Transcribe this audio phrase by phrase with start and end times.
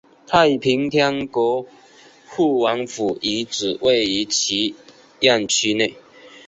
[0.25, 1.63] 太平天国
[2.25, 4.73] 护王府遗址位于其
[5.19, 5.93] 院区内。